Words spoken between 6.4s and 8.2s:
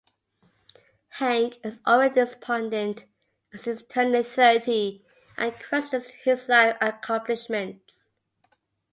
life accomplishments.